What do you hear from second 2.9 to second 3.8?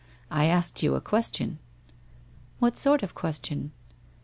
of question